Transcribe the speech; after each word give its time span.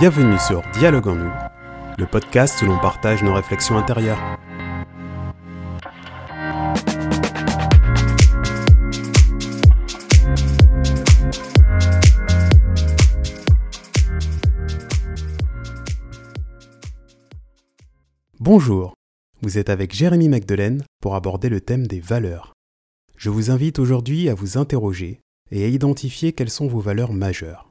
Bienvenue 0.00 0.38
sur 0.38 0.62
Dialogue 0.72 1.08
en 1.08 1.14
nous, 1.14 1.30
le 1.98 2.06
podcast 2.06 2.62
où 2.62 2.64
l'on 2.64 2.78
partage 2.78 3.22
nos 3.22 3.34
réflexions 3.34 3.76
intérieures. 3.76 4.18
Bonjour, 18.38 18.94
vous 19.42 19.58
êtes 19.58 19.68
avec 19.68 19.94
Jérémy 19.94 20.30
Magdelaine 20.30 20.82
pour 21.02 21.14
aborder 21.14 21.50
le 21.50 21.60
thème 21.60 21.86
des 21.86 22.00
valeurs. 22.00 22.54
Je 23.18 23.28
vous 23.28 23.50
invite 23.50 23.78
aujourd'hui 23.78 24.30
à 24.30 24.34
vous 24.34 24.56
interroger 24.56 25.20
et 25.50 25.62
à 25.62 25.68
identifier 25.68 26.32
quelles 26.32 26.48
sont 26.48 26.68
vos 26.68 26.80
valeurs 26.80 27.12
majeures. 27.12 27.68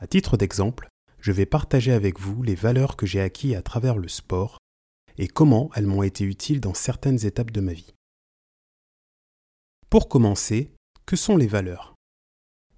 À 0.00 0.06
titre 0.06 0.36
d'exemple, 0.36 0.86
je 1.24 1.32
vais 1.32 1.46
partager 1.46 1.90
avec 1.90 2.20
vous 2.20 2.42
les 2.42 2.54
valeurs 2.54 2.96
que 2.96 3.06
j'ai 3.06 3.22
acquises 3.22 3.54
à 3.54 3.62
travers 3.62 3.96
le 3.96 4.08
sport 4.08 4.58
et 5.16 5.26
comment 5.26 5.70
elles 5.74 5.86
m'ont 5.86 6.02
été 6.02 6.22
utiles 6.22 6.60
dans 6.60 6.74
certaines 6.74 7.24
étapes 7.24 7.50
de 7.50 7.62
ma 7.62 7.72
vie. 7.72 7.94
Pour 9.88 10.10
commencer, 10.10 10.74
que 11.06 11.16
sont 11.16 11.38
les 11.38 11.46
valeurs? 11.46 11.94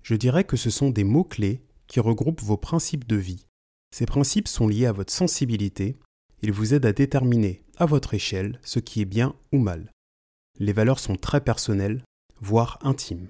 Je 0.04 0.14
dirais 0.14 0.44
que 0.44 0.56
ce 0.56 0.70
sont 0.70 0.90
des 0.90 1.02
mots-clés 1.02 1.60
qui 1.88 1.98
regroupent 1.98 2.40
vos 2.40 2.56
principes 2.56 3.08
de 3.08 3.16
vie. 3.16 3.46
Ces 3.92 4.06
principes 4.06 4.46
sont 4.46 4.68
liés 4.68 4.86
à 4.86 4.92
votre 4.92 5.12
sensibilité, 5.12 5.96
ils 6.40 6.52
vous 6.52 6.72
aident 6.72 6.86
à 6.86 6.92
déterminer, 6.92 7.64
à 7.78 7.86
votre 7.86 8.14
échelle, 8.14 8.60
ce 8.62 8.78
qui 8.78 9.00
est 9.00 9.06
bien 9.06 9.34
ou 9.50 9.58
mal. 9.58 9.90
Les 10.60 10.72
valeurs 10.72 11.00
sont 11.00 11.16
très 11.16 11.40
personnelles, 11.40 12.04
voire 12.40 12.78
intimes. 12.82 13.26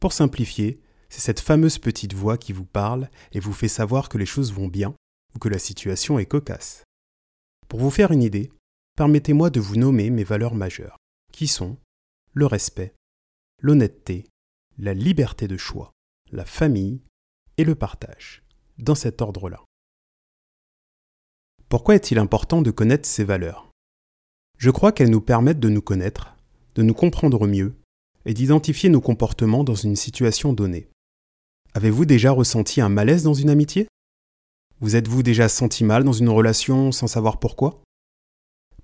Pour 0.00 0.12
simplifier, 0.12 0.80
c'est 1.10 1.20
cette 1.20 1.40
fameuse 1.40 1.78
petite 1.78 2.14
voix 2.14 2.38
qui 2.38 2.52
vous 2.52 2.64
parle 2.64 3.10
et 3.32 3.40
vous 3.40 3.52
fait 3.52 3.68
savoir 3.68 4.08
que 4.08 4.16
les 4.16 4.26
choses 4.26 4.52
vont 4.52 4.68
bien 4.68 4.94
ou 5.34 5.38
que 5.38 5.48
la 5.48 5.58
situation 5.58 6.18
est 6.18 6.26
cocasse. 6.26 6.84
Pour 7.68 7.80
vous 7.80 7.90
faire 7.90 8.12
une 8.12 8.22
idée, 8.22 8.50
permettez-moi 8.96 9.50
de 9.50 9.60
vous 9.60 9.76
nommer 9.76 10.10
mes 10.10 10.24
valeurs 10.24 10.54
majeures, 10.54 10.96
qui 11.32 11.46
sont 11.46 11.76
le 12.32 12.46
respect, 12.46 12.94
l'honnêteté, 13.60 14.26
la 14.78 14.94
liberté 14.94 15.48
de 15.48 15.56
choix, 15.56 15.92
la 16.32 16.44
famille 16.44 17.02
et 17.58 17.64
le 17.64 17.74
partage, 17.74 18.42
dans 18.78 18.94
cet 18.94 19.20
ordre-là. 19.20 19.62
Pourquoi 21.68 21.96
est-il 21.96 22.18
important 22.18 22.62
de 22.62 22.70
connaître 22.70 23.08
ces 23.08 23.24
valeurs? 23.24 23.70
Je 24.58 24.70
crois 24.70 24.92
qu'elles 24.92 25.10
nous 25.10 25.20
permettent 25.20 25.60
de 25.60 25.68
nous 25.68 25.82
connaître, 25.82 26.36
de 26.74 26.82
nous 26.82 26.94
comprendre 26.94 27.46
mieux 27.46 27.74
et 28.24 28.34
d'identifier 28.34 28.90
nos 28.90 29.00
comportements 29.00 29.64
dans 29.64 29.74
une 29.74 29.96
situation 29.96 30.52
donnée. 30.52 30.88
Avez-vous 31.74 32.04
déjà 32.04 32.32
ressenti 32.32 32.80
un 32.80 32.88
malaise 32.88 33.22
dans 33.22 33.34
une 33.34 33.48
amitié? 33.48 33.86
Vous 34.80 34.96
êtes-vous 34.96 35.22
déjà 35.22 35.48
senti 35.48 35.84
mal 35.84 36.02
dans 36.02 36.12
une 36.12 36.28
relation 36.28 36.90
sans 36.90 37.06
savoir 37.06 37.38
pourquoi? 37.38 37.80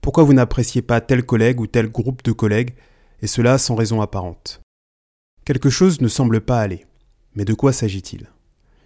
Pourquoi 0.01 0.23
vous 0.23 0.35
n'appréciez 0.35 0.83
pas 0.83 1.01
tel 1.01 1.27
collègue 1.27 1.61
ou 1.61 1.67
tel 1.67 1.91
groupe 1.91 2.23
de 2.23 2.31
collègues, 2.31 2.77
et 3.23 3.27
cela 3.27 3.59
sans 3.59 3.75
raison 3.75 4.01
apparente? 4.01 4.61
Quelque 5.45 5.69
chose 5.69 6.01
ne 6.01 6.07
semble 6.07 6.41
pas 6.41 6.61
aller. 6.61 6.87
Mais 7.35 7.45
de 7.45 7.55
quoi 7.55 7.73
s'agit-il? 7.73 8.31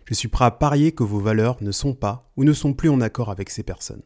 Je 0.07 0.15
suis 0.15 0.29
prêt 0.29 0.47
à 0.47 0.51
parier 0.51 0.93
que 0.93 1.05
vos 1.05 1.21
valeurs 1.21 1.63
ne 1.63 1.71
sont 1.71 1.95
pas 1.95 2.33
ou 2.37 2.45
ne 2.45 2.55
sont 2.55 2.73
plus 2.73 2.89
en 2.89 3.03
accord 3.03 3.31
avec 3.31 3.51
ces 3.51 3.63
personnes. 3.63 4.03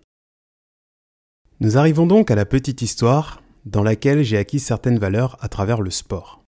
Nous 1.61 1.79
arrivons 1.79 2.07
donc 2.07 2.33
à 2.33 2.35
la 2.35 2.47
petite 2.47 2.83
histoire 2.83 3.43
dans 3.65 3.85
laquelle 3.85 4.25
j'ai 4.25 4.39
acquis 4.39 4.61
certaines 4.61 4.99
valeurs 4.99 5.37
à 5.41 5.49
travers 5.49 5.81
le 5.81 5.91
sport. 5.91 6.44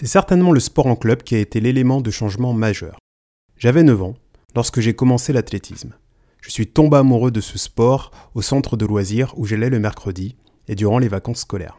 C'est 0.00 0.06
certainement 0.06 0.52
le 0.52 0.60
sport 0.60 0.86
en 0.86 0.96
club 0.96 1.22
qui 1.22 1.34
a 1.34 1.40
été 1.40 1.60
l'élément 1.60 2.00
de 2.00 2.10
changement 2.10 2.54
majeur. 2.54 2.98
J'avais 3.58 3.82
9 3.82 4.02
ans 4.02 4.14
lorsque 4.54 4.80
j'ai 4.80 4.94
commencé 4.94 5.34
l'athlétisme. 5.34 5.92
Je 6.40 6.48
suis 6.48 6.66
tombé 6.66 6.96
amoureux 6.96 7.30
de 7.30 7.42
ce 7.42 7.58
sport 7.58 8.10
au 8.34 8.40
centre 8.40 8.78
de 8.78 8.86
loisirs 8.86 9.34
où 9.36 9.44
j'allais 9.44 9.68
le 9.68 9.78
mercredi 9.78 10.36
et 10.68 10.74
durant 10.74 10.98
les 10.98 11.08
vacances 11.08 11.40
scolaires. 11.40 11.78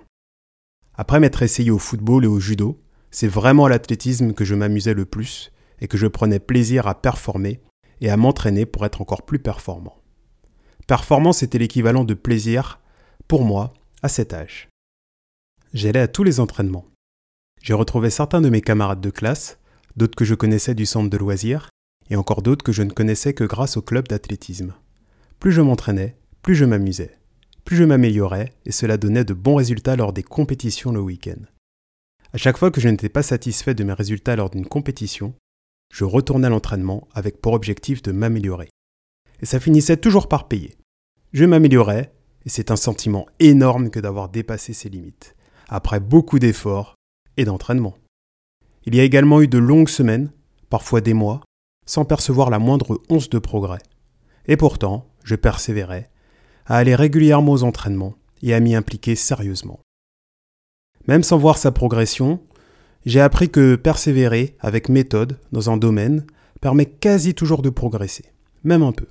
Après 0.94 1.20
m'être 1.20 1.42
essayé 1.42 1.72
au 1.72 1.80
football 1.80 2.26
et 2.26 2.28
au 2.28 2.40
judo, 2.40 2.80
c'est 3.10 3.28
vraiment 3.28 3.66
à 3.66 3.70
l'athlétisme 3.70 4.34
que 4.34 4.46
je 4.46 4.54
m'amusais 4.54 4.94
le 4.94 5.06
plus 5.06 5.52
et 5.80 5.88
que 5.88 5.98
je 5.98 6.06
prenais 6.06 6.38
plaisir 6.38 6.86
à 6.86 7.02
performer 7.02 7.60
et 8.02 8.12
à 8.12 8.18
m'entraîner 8.18 8.68
pour 8.68 8.86
être 8.86 9.02
encore 9.02 9.24
plus 9.24 9.40
performant. 9.40 9.98
Performance 10.86 11.42
était 11.42 11.58
l'équivalent 11.58 12.04
de 12.04 12.14
plaisir 12.14 12.82
pour 13.28 13.44
moi 13.44 13.74
à 14.04 14.10
cet 14.10 14.32
âge. 14.32 14.70
J'allais 15.74 16.02
à 16.02 16.08
tous 16.08 16.24
les 16.24 16.40
entraînements. 16.40 16.86
J'ai 17.62 17.74
retrouvé 17.74 18.10
certains 18.10 18.42
de 18.42 18.50
mes 18.50 18.62
camarades 18.62 19.02
de 19.02 19.12
classe, 19.12 19.60
d'autres 19.96 20.16
que 20.16 20.26
je 20.26 20.34
connaissais 20.34 20.74
du 20.74 20.88
centre 20.88 21.10
de 21.10 21.18
loisirs, 21.18 21.70
et 22.10 22.16
encore 22.16 22.42
d'autres 22.42 22.64
que 22.64 22.72
je 22.72 22.82
ne 22.82 22.92
connaissais 22.92 23.34
que 23.34 23.44
grâce 23.44 23.78
au 23.78 23.84
club 23.84 24.08
d'athlétisme. 24.08 24.74
Plus 25.40 25.52
je 25.52 25.62
m'entraînais, 25.62 26.18
plus 26.42 26.56
je 26.56 26.66
m'amusais, 26.66 27.18
plus 27.64 27.76
je 27.76 27.84
m'améliorais, 27.84 28.52
et 28.66 28.72
cela 28.72 28.98
donnait 28.98 29.26
de 29.26 29.36
bons 29.36 29.56
résultats 29.56 29.96
lors 29.96 30.12
des 30.12 30.24
compétitions 30.24 30.92
le 30.92 31.02
week-end. 31.02 31.40
À 32.34 32.38
chaque 32.38 32.58
fois 32.58 32.72
que 32.72 32.82
je 32.82 32.90
n'étais 32.90 33.10
pas 33.10 33.24
satisfait 33.24 33.76
de 33.76 33.84
mes 33.84 33.94
résultats 33.94 34.36
lors 34.36 34.50
d'une 34.50 34.66
compétition, 34.66 35.36
je 35.94 36.04
retournais 36.04 36.48
à 36.48 36.50
l'entraînement 36.50 37.08
avec 37.14 37.42
pour 37.42 37.54
objectif 37.54 38.02
de 38.02 38.12
m'améliorer. 38.12 38.70
Et 39.42 39.46
ça 39.46 39.60
finissait 39.60 39.98
toujours 39.98 40.28
par 40.28 40.48
payer. 40.48 40.76
Je 41.34 41.46
m'améliorais, 41.46 42.12
et 42.46 42.50
c'est 42.50 42.72
un 42.72 42.76
sentiment 42.76 43.28
énorme 43.40 43.92
que 43.92 44.00
d'avoir 44.00 44.30
dépassé 44.30 44.74
ses 44.74 44.90
limites, 44.90 45.36
après 45.70 46.00
beaucoup 46.00 46.40
d'efforts 46.40 46.96
et 47.38 47.46
d'entraînement. 47.46 47.96
Il 48.86 48.96
y 48.96 49.00
a 49.00 49.04
également 49.04 49.42
eu 49.42 49.48
de 49.48 49.58
longues 49.58 49.90
semaines, 49.90 50.32
parfois 50.70 51.02
des 51.02 51.14
mois, 51.14 51.42
sans 51.86 52.06
percevoir 52.06 52.50
la 52.50 52.60
moindre 52.60 53.02
once 53.10 53.30
de 53.30 53.40
progrès. 53.40 53.82
Et 54.48 54.58
pourtant, 54.58 55.08
je 55.24 55.36
persévérais, 55.36 56.10
à 56.66 56.78
aller 56.78 56.96
régulièrement 56.96 57.52
aux 57.52 57.64
entraînements 57.64 58.16
et 58.42 58.54
à 58.54 58.60
m'y 58.60 58.76
impliquer 58.76 59.16
sérieusement. 59.16 59.80
Même 61.08 61.24
sans 61.24 61.38
voir 61.38 61.58
sa 61.58 61.72
progression, 61.72 62.42
j'ai 63.06 63.22
appris 63.22 63.50
que 63.50 63.76
persévérer 63.76 64.56
avec 64.60 64.90
méthode 64.90 65.40
dans 65.52 65.70
un 65.70 65.78
domaine 65.78 66.26
permet 66.60 66.86
quasi 66.86 67.34
toujours 67.34 67.62
de 67.62 67.70
progresser, 67.70 68.26
même 68.64 68.84
un 68.84 68.92
peu. 68.92 69.08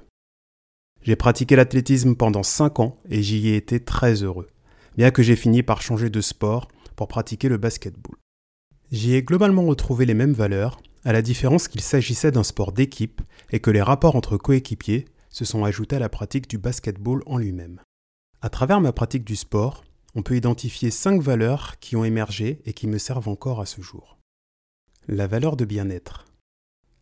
J'ai 1.03 1.17
pratiqué 1.17 1.57
l'athlétisme 1.57 2.15
pendant 2.15 2.43
5 2.43 2.81
ans 2.81 2.99
et 3.09 3.23
j'y 3.23 3.49
ai 3.49 3.57
été 3.57 3.81
très 3.81 4.23
heureux, 4.23 4.49
bien 4.97 5.11
que 5.11 5.23
j'ai 5.23 5.37
fini 5.37 5.63
par 5.63 5.83
changer 5.83 6.11
de 6.11 6.21
sport 6.21 6.69
pratiquer 7.09 7.49
le 7.49 7.59
basketball. 7.59 8.17
J'y 8.91 9.15
ai 9.15 9.23
globalement 9.23 9.65
retrouvé 9.65 10.07
les 10.07 10.15
mêmes 10.15 10.33
valeurs, 10.33 10.81
à 11.05 11.13
la 11.13 11.23
différence 11.23 11.69
qu'il 11.69 11.81
s'agissait 11.81 12.33
d'un 12.33 12.43
sport 12.43 12.73
d'équipe 12.73 13.23
et 13.51 13.61
que 13.61 13.71
les 13.71 13.83
rapports 13.83 14.17
entre 14.17 14.37
coéquipiers 14.37 15.07
se 15.31 15.45
sont 15.45 15.65
ajoutés 15.65 15.97
à 15.97 16.01
la 16.01 16.09
pratique 16.09 16.49
du 16.49 16.59
basketball 16.59 17.23
en 17.27 17.39
lui-même. 17.39 17.81
À 18.43 18.51
travers 18.51 18.81
ma 18.81 18.93
pratique 18.93 19.25
du 19.25 19.37
sport, 19.37 19.85
on 20.15 20.23
peut 20.23 20.37
identifier 20.37 20.91
5 20.91 21.23
valeurs 21.23 21.79
qui 21.79 21.95
ont 21.95 22.05
émergé 22.05 22.61
et 22.65 22.73
qui 22.73 22.87
me 22.87 22.99
servent 22.99 23.29
encore 23.29 23.61
à 23.61 23.67
ce 23.67 23.81
jour. 23.81 24.19
La 25.09 25.27
valeur 25.27 25.57
de 25.57 25.65
bien-être. 25.65 26.27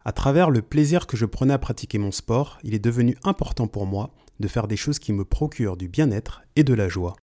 À 0.05 0.13
travers 0.13 0.51
le 0.51 0.63
plaisir 0.63 1.07
que 1.07 1.17
je 1.17 1.27
prenais 1.27 1.55
à 1.55 1.59
pratiquer 1.59 1.99
mon 1.99 2.13
sport, 2.13 2.59
il 2.63 2.75
est 2.75 2.79
devenu 2.79 3.17
important 3.25 3.67
pour 3.67 3.87
moi 3.87 4.15
de 4.41 4.49
faire 4.49 4.69
des 4.69 4.77
choses 4.77 4.99
qui 4.99 5.13
me 5.13 5.25
procurent 5.25 5.77
du 5.77 5.89
bien-être 5.89 6.43
et 6.57 6.65
de 6.65 6.75
la 6.75 6.89
joie. 6.89 7.17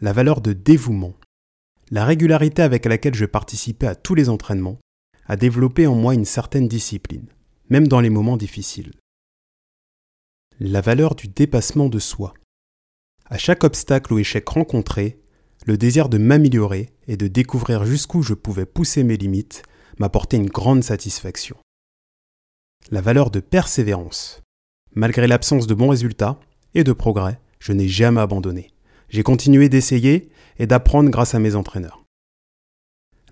La 0.00 0.12
valeur 0.12 0.40
de 0.40 0.52
dévouement. 0.52 1.14
La 1.92 2.06
régularité 2.06 2.62
avec 2.62 2.86
laquelle 2.86 3.14
je 3.14 3.26
participais 3.26 3.86
à 3.86 3.94
tous 3.94 4.14
les 4.14 4.30
entraînements 4.30 4.80
a 5.26 5.36
développé 5.36 5.86
en 5.86 5.94
moi 5.94 6.14
une 6.14 6.24
certaine 6.24 6.66
discipline, 6.66 7.26
même 7.68 7.86
dans 7.86 8.00
les 8.00 8.08
moments 8.08 8.38
difficiles. 8.38 8.92
La 10.58 10.80
valeur 10.80 11.14
du 11.14 11.28
dépassement 11.28 11.90
de 11.90 11.98
soi. 11.98 12.32
À 13.26 13.36
chaque 13.36 13.62
obstacle 13.62 14.14
ou 14.14 14.18
échec 14.18 14.48
rencontré, 14.48 15.20
le 15.66 15.76
désir 15.76 16.08
de 16.08 16.16
m'améliorer 16.16 16.94
et 17.08 17.18
de 17.18 17.28
découvrir 17.28 17.84
jusqu'où 17.84 18.22
je 18.22 18.32
pouvais 18.32 18.64
pousser 18.64 19.04
mes 19.04 19.18
limites 19.18 19.62
m'apportait 19.98 20.38
une 20.38 20.48
grande 20.48 20.82
satisfaction. 20.82 21.58
La 22.90 23.02
valeur 23.02 23.30
de 23.30 23.40
persévérance. 23.40 24.40
Malgré 24.94 25.26
l'absence 25.26 25.66
de 25.66 25.74
bons 25.74 25.90
résultats 25.90 26.40
et 26.72 26.84
de 26.84 26.92
progrès, 26.94 27.38
je 27.58 27.74
n'ai 27.74 27.86
jamais 27.86 28.22
abandonné. 28.22 28.70
J'ai 29.12 29.22
continué 29.22 29.68
d'essayer 29.68 30.30
et 30.58 30.66
d'apprendre 30.66 31.10
grâce 31.10 31.34
à 31.34 31.38
mes 31.38 31.54
entraîneurs. 31.54 32.02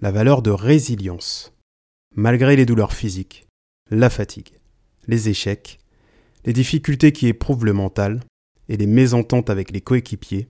La 0.02 0.12
valeur 0.12 0.42
de 0.42 0.50
résilience. 0.50 1.54
Malgré 2.14 2.54
les 2.54 2.66
douleurs 2.66 2.92
physiques, 2.92 3.46
la 3.90 4.10
fatigue, 4.10 4.60
les 5.06 5.30
échecs, 5.30 5.80
les 6.44 6.52
difficultés 6.52 7.12
qui 7.12 7.28
éprouvent 7.28 7.64
le 7.64 7.72
mental 7.72 8.20
et 8.68 8.76
les 8.76 8.86
mésententes 8.86 9.48
avec 9.48 9.70
les 9.70 9.80
coéquipiers, 9.80 10.48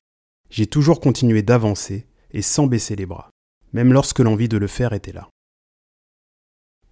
j'ai 0.50 0.66
toujours 0.66 1.00
continué 1.00 1.42
d'avancer 1.42 2.08
et 2.32 2.42
sans 2.42 2.66
baisser 2.66 2.96
les 2.96 3.06
bras, 3.06 3.30
même 3.72 3.92
lorsque 3.92 4.18
l'envie 4.18 4.48
de 4.48 4.58
le 4.58 4.66
faire 4.66 4.92
était 4.92 5.12
là. 5.12 5.28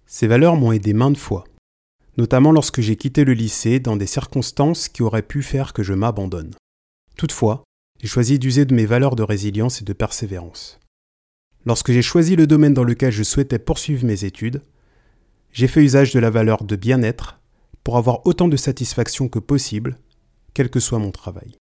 Ces 0.07 0.27
valeurs 0.27 0.55
m'ont 0.55 0.71
aidé 0.71 0.93
maintes 0.93 1.17
fois, 1.17 1.43
notamment 2.17 2.53
lorsque 2.53 2.79
j'ai 2.79 2.95
quitté 2.95 3.25
le 3.25 3.33
lycée 3.33 3.81
dans 3.81 3.97
des 3.97 4.07
circonstances 4.07 4.87
qui 4.87 5.03
auraient 5.03 5.23
pu 5.23 5.43
faire 5.43 5.73
que 5.73 5.83
je 5.83 5.93
m'abandonne. 5.93 6.55
Toutefois, 7.17 7.65
j'ai 7.99 8.07
choisi 8.07 8.39
d'user 8.39 8.65
de 8.65 8.73
mes 8.73 8.85
valeurs 8.85 9.15
de 9.15 9.23
résilience 9.23 9.81
et 9.81 9.85
de 9.85 9.93
persévérance. 9.93 10.79
Lorsque 11.65 11.91
j'ai 11.91 12.01
choisi 12.01 12.35
le 12.35 12.47
domaine 12.47 12.73
dans 12.73 12.85
lequel 12.85 13.11
je 13.11 13.23
souhaitais 13.23 13.59
poursuivre 13.59 14.05
mes 14.05 14.23
études, 14.23 14.61
j'ai 15.51 15.67
fait 15.67 15.83
usage 15.83 16.13
de 16.13 16.19
la 16.19 16.29
valeur 16.29 16.63
de 16.63 16.75
bien-être 16.75 17.39
pour 17.83 17.97
avoir 17.97 18.25
autant 18.25 18.47
de 18.47 18.55
satisfaction 18.55 19.27
que 19.27 19.39
possible, 19.39 19.97
quel 20.53 20.69
que 20.69 20.79
soit 20.79 20.99
mon 20.99 21.11
travail. 21.11 21.57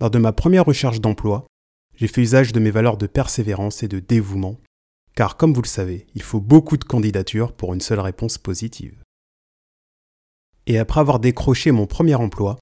Lors 0.00 0.10
de 0.10 0.18
ma 0.18 0.32
première 0.32 0.66
recherche 0.66 1.00
d'emploi, 1.00 1.46
j'ai 1.94 2.08
fait 2.08 2.22
usage 2.22 2.52
de 2.52 2.60
mes 2.60 2.70
valeurs 2.70 2.96
de 2.96 3.06
persévérance 3.06 3.82
et 3.82 3.88
de 3.88 4.00
dévouement, 4.00 4.60
car 5.14 5.36
comme 5.36 5.54
vous 5.54 5.62
le 5.62 5.68
savez, 5.68 6.06
il 6.14 6.22
faut 6.22 6.40
beaucoup 6.40 6.76
de 6.76 6.84
candidatures 6.84 7.52
pour 7.52 7.72
une 7.72 7.80
seule 7.80 8.00
réponse 8.00 8.36
positive. 8.36 9.00
Et 10.66 10.78
après 10.78 11.00
avoir 11.00 11.20
décroché 11.20 11.70
mon 11.70 11.86
premier 11.86 12.14
emploi, 12.14 12.58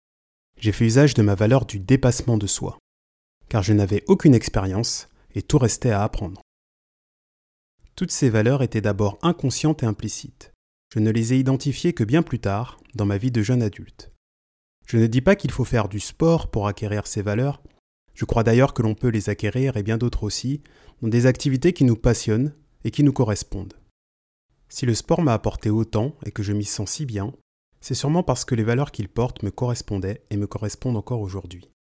j'ai 0.61 0.73
fait 0.73 0.85
usage 0.85 1.15
de 1.15 1.23
ma 1.23 1.35
valeur 1.35 1.65
du 1.65 1.81
dépassement 1.81 2.37
de 2.37 2.47
soi, 2.47 2.79
car 3.49 3.62
je 3.62 3.73
n'avais 3.73 4.05
aucune 4.07 4.35
expérience 4.35 5.09
et 5.35 5.43
tout 5.43 5.59
restait 5.59 5.91
à 5.91 6.03
apprendre. 6.03 6.43
Toutes 7.97 8.12
ces 8.12 8.31
valeurs 8.31 8.62
étaient 8.62 8.81
d'abord 8.81 9.19
inconscientes 9.23 9.83
et 9.83 9.87
implicites. 9.87 10.53
Je 10.95 11.01
ne 11.01 11.11
les 11.11 11.33
ai 11.33 11.39
identifiées 11.39 11.93
que 11.93 12.05
bien 12.05 12.23
plus 12.23 12.39
tard, 12.39 12.79
dans 12.95 13.07
ma 13.07 13.19
vie 13.19 13.31
de 13.31 13.43
jeune 13.43 13.62
adulte. 13.62 14.12
Je 14.87 14.99
ne 14.99 15.07
dis 15.07 15.21
pas 15.21 15.37
qu'il 15.37 15.51
faut 15.51 15.65
faire 15.65 15.89
du 15.89 16.01
sport 16.01 16.51
pour 16.51 16.67
acquérir 16.67 17.07
ces 17.07 17.23
valeurs, 17.23 17.62
je 18.15 18.25
crois 18.25 18.43
d'ailleurs 18.43 18.75
que 18.75 18.83
l'on 18.83 18.95
peut 18.95 19.09
les 19.09 19.31
acquérir 19.31 19.77
et 19.77 19.83
bien 19.83 19.97
d'autres 19.97 20.25
aussi, 20.25 20.62
dans 21.01 21.09
des 21.09 21.27
activités 21.27 21.73
qui 21.73 21.85
nous 21.85 21.97
passionnent 21.97 22.53
et 22.85 22.91
qui 22.91 23.03
nous 23.03 23.12
correspondent. 23.12 23.75
Si 24.69 24.85
le 24.85 24.95
sport 24.95 25.23
m'a 25.23 25.33
apporté 25.33 25.71
autant 25.71 26.15
et 26.27 26.31
que 26.31 26.43
je 26.43 26.53
m'y 26.53 26.65
sens 26.65 26.91
si 26.91 27.07
bien, 27.07 27.33
c'est 27.81 27.94
sûrement 27.94 28.23
parce 28.23 28.44
que 28.44 28.55
les 28.55 28.62
valeurs 28.62 28.93
qu'il 28.93 29.09
porte 29.09 29.43
me 29.43 29.50
correspondaient 29.50 30.23
et 30.31 30.37
me 30.37 30.47
correspondent 30.47 30.97
encore 30.97 31.21
aujourd'hui. 31.21 31.71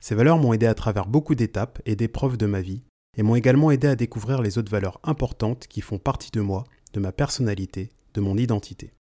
Ces 0.00 0.14
valeurs 0.14 0.38
m'ont 0.38 0.52
aidé 0.52 0.66
à 0.66 0.74
travers 0.74 1.06
beaucoup 1.06 1.34
d'étapes 1.34 1.80
et 1.86 1.96
d'épreuves 1.96 2.36
de 2.36 2.46
ma 2.46 2.60
vie, 2.60 2.82
et 3.16 3.22
m'ont 3.22 3.34
également 3.34 3.70
aidé 3.70 3.88
à 3.88 3.96
découvrir 3.96 4.42
les 4.42 4.58
autres 4.58 4.70
valeurs 4.70 5.00
importantes 5.02 5.66
qui 5.68 5.80
font 5.80 5.98
partie 5.98 6.30
de 6.30 6.40
moi, 6.40 6.64
de 6.92 7.00
ma 7.00 7.12
personnalité, 7.12 7.90
de 8.14 8.20
mon 8.20 8.36
identité. 8.36 8.92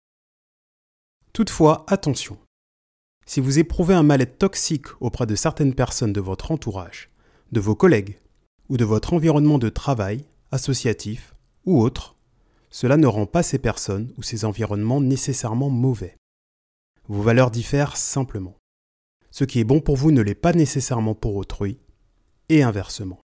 Toutefois, 1.34 1.86
attention. 1.88 2.38
Si 3.26 3.42
vous 3.42 3.60
éprouvez 3.60 3.94
un 3.94 4.04
mal-être 4.04 4.38
toxique 4.38 4.88
auprès 5.02 5.26
de 5.26 5.36
certaines 5.36 5.74
personnes 5.74 6.14
de 6.14 6.22
votre 6.22 6.52
entourage, 6.52 7.10
de 7.52 7.60
vos 7.60 7.76
collègues, 7.76 8.20
ou 8.70 8.78
de 8.78 8.86
votre 8.86 9.14
environnement 9.14 9.60
de 9.60 9.70
travail, 9.70 10.26
associatif 10.52 11.36
ou 11.66 11.81
autre, 11.81 12.16
cela 12.70 12.98
ne 12.98 13.08
rend 13.08 13.26
pas 13.26 13.44
ces 13.44 13.60
personnes 13.60 14.12
ou 14.18 14.24
ces 14.24 14.46
environnements 14.46 15.02
nécessairement 15.02 15.70
mauvais. 15.70 16.16
Vos 17.07 17.22
valeurs 17.22 17.52
diffèrent 17.52 17.98
simplement. 17.98 18.57
Ce 19.31 19.44
qui 19.44 19.60
est 19.60 19.63
bon 19.63 19.80
pour 19.80 19.96
vous 19.96 20.12
ne 20.12 20.22
l'est 20.22 20.34
pas 20.34 20.54
nécessairement 20.54 21.13
pour 21.13 21.36
autrui, 21.36 21.80
et 22.50 22.63
inversement. 22.63 23.19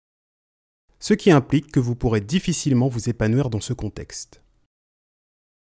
Ce 0.98 1.14
qui 1.14 1.30
implique 1.30 1.72
que 1.72 1.80
vous 1.80 1.94
pourrez 1.94 2.20
difficilement 2.20 2.88
vous 2.88 3.08
épanouir 3.08 3.50
dans 3.50 3.60
ce 3.60 3.72
contexte. 3.72 4.42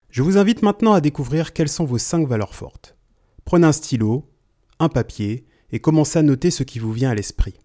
Je 0.09 0.21
vous 0.21 0.37
invite 0.37 0.61
maintenant 0.61 0.93
à 0.93 1.01
découvrir 1.01 1.51
quelles 1.51 1.69
sont 1.69 1.83
vos 1.83 1.97
cinq 1.97 2.27
valeurs 2.27 2.55
fortes. 2.55 2.95
Prenez 3.43 3.67
un 3.67 3.73
stylo, 3.73 4.31
un 4.79 4.87
papier, 4.87 5.45
et 5.71 5.79
commencez 5.79 6.19
à 6.19 6.23
noter 6.23 6.51
ce 6.51 6.63
qui 6.63 6.79
vous 6.79 6.93
vient 6.93 7.09
à 7.09 7.15
l'esprit. 7.15 7.59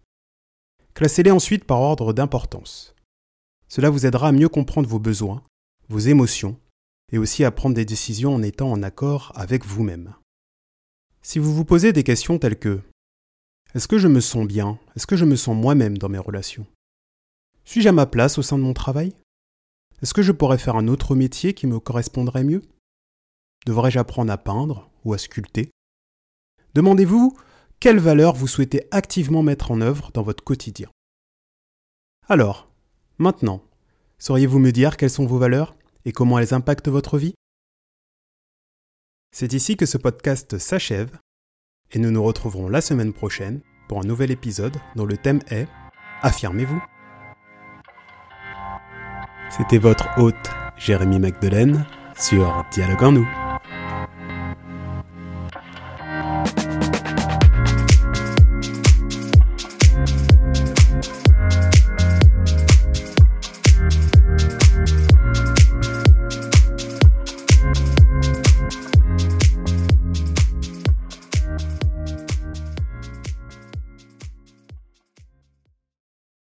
Classez-les 0.94 1.30
ensuite 1.30 1.64
par 1.64 1.80
ordre 1.80 2.12
d'importance. 2.12 2.96
Cela 3.68 3.88
vous 3.88 4.04
aidera 4.04 4.28
à 4.28 4.32
mieux 4.32 4.48
comprendre 4.48 4.88
vos 4.88 4.98
besoins, 4.98 5.44
vos 5.88 6.00
émotions, 6.00 6.58
et 7.12 7.18
aussi 7.18 7.44
à 7.44 7.52
prendre 7.52 7.76
des 7.76 7.84
décisions 7.84 8.34
en 8.34 8.42
étant 8.42 8.70
en 8.70 8.82
accord 8.82 9.32
avec 9.36 9.64
vous-même. 9.64 10.14
Si 11.22 11.38
vous 11.38 11.54
vous 11.54 11.66
posez 11.66 11.92
des 11.92 12.02
questions 12.02 12.38
telles 12.38 12.58
que 12.58 12.80
Est-ce 13.74 13.88
que 13.88 13.98
je 13.98 14.08
me 14.08 14.20
sens 14.20 14.46
bien? 14.46 14.78
Est-ce 14.96 15.06
que 15.06 15.16
je 15.16 15.26
me 15.26 15.36
sens 15.36 15.54
moi-même 15.54 15.98
dans 15.98 16.08
mes 16.08 16.18
relations? 16.18 16.66
Suis-je 17.64 17.88
à 17.88 17.92
ma 17.92 18.06
place 18.06 18.38
au 18.38 18.42
sein 18.42 18.56
de 18.56 18.62
mon 18.62 18.72
travail? 18.72 19.14
Est-ce 20.02 20.14
que 20.14 20.22
je 20.22 20.32
pourrais 20.32 20.58
faire 20.58 20.76
un 20.76 20.88
autre 20.88 21.14
métier 21.14 21.52
qui 21.52 21.66
me 21.66 21.78
correspondrait 21.78 22.42
mieux? 22.42 22.62
Devrais-je 23.66 23.98
apprendre 23.98 24.32
à 24.32 24.38
peindre 24.38 24.90
ou 25.04 25.12
à 25.12 25.18
sculpter? 25.18 25.70
Demandez-vous 26.74 27.36
quelles 27.80 27.98
valeurs 27.98 28.34
vous 28.34 28.48
souhaitez 28.48 28.88
activement 28.90 29.42
mettre 29.42 29.70
en 29.70 29.82
œuvre 29.82 30.10
dans 30.12 30.22
votre 30.22 30.42
quotidien. 30.42 30.88
Alors, 32.28 32.70
maintenant, 33.18 33.62
sauriez-vous 34.18 34.58
me 34.58 34.72
dire 34.72 34.96
quelles 34.96 35.10
sont 35.10 35.26
vos 35.26 35.38
valeurs 35.38 35.76
et 36.06 36.12
comment 36.12 36.38
elles 36.38 36.54
impactent 36.54 36.88
votre 36.88 37.18
vie? 37.18 37.34
C'est 39.32 39.52
ici 39.52 39.76
que 39.76 39.86
ce 39.86 39.96
podcast 39.96 40.58
s'achève 40.58 41.16
et 41.92 42.00
nous 42.00 42.10
nous 42.10 42.22
retrouverons 42.22 42.68
la 42.68 42.80
semaine 42.80 43.12
prochaine 43.12 43.60
pour 43.88 44.00
un 44.00 44.04
nouvel 44.04 44.32
épisode 44.32 44.76
dont 44.96 45.06
le 45.06 45.16
thème 45.16 45.40
est 45.50 45.68
Affirmez-vous. 46.22 46.82
C'était 49.48 49.78
votre 49.78 50.06
hôte 50.18 50.50
Jérémy 50.76 51.20
Magdelaine 51.20 51.86
sur 52.18 52.64
Dialogue 52.72 53.04
en 53.04 53.12
nous. 53.12 53.49